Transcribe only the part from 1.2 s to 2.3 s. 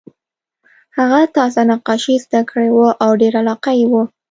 تازه نقاشي